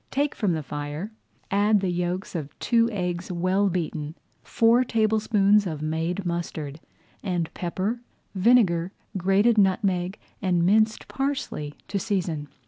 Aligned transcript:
Take 0.09 0.33
from 0.33 0.53
the 0.53 0.63
fire, 0.63 1.11
add 1.51 1.79
the 1.79 1.91
yolks 1.91 2.33
of 2.33 2.57
two 2.57 2.89
eggs 2.89 3.31
well 3.31 3.69
beaten, 3.69 4.15
four 4.41 4.83
tablespoonfuls 4.83 5.67
of 5.67 5.83
made 5.83 6.25
mustard, 6.25 6.79
and 7.21 7.53
pepper, 7.53 8.01
vinegar, 8.33 8.93
grated 9.15 9.59
nutmeg, 9.59 10.17
and 10.41 10.65
minced 10.65 11.07
parsley 11.07 11.75
to 11.87 11.99
season. 11.99 12.47